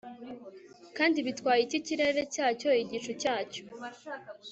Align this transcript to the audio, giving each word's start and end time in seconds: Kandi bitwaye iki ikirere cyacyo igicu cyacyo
Kandi 0.97 1.17
bitwaye 1.27 1.61
iki 1.63 1.75
ikirere 1.81 2.21
cyacyo 2.33 2.69
igicu 2.83 3.11
cyacyo 3.21 3.61